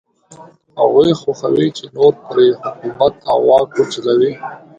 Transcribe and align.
هغوی 0.79 1.11
خوښوي 1.21 1.67
چې 1.77 1.83
نور 1.95 2.11
پرې 2.27 2.47
حکومت 2.61 3.13
او 3.31 3.37
واک 3.49 3.69
وچلوي. 3.77 4.31